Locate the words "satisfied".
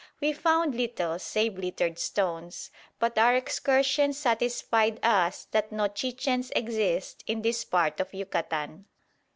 4.17-4.99